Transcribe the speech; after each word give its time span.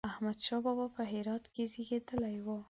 احمد 0.11 0.37
شاه 0.45 0.61
بابا 0.65 0.85
په 0.95 1.01
هرات 1.11 1.43
کې 1.53 1.63
زېږېدلی 1.71 2.35
و 2.43 2.47